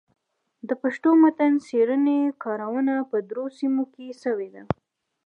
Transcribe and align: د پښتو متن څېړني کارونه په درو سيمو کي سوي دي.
د 0.67 0.69
پښتو 0.81 1.09
متن 1.21 1.53
څېړني 1.65 2.21
کارونه 2.43 2.93
په 3.09 3.17
درو 3.29 3.45
سيمو 3.57 3.83
کي 3.93 4.07
سوي 4.23 4.47
دي. 4.53 4.63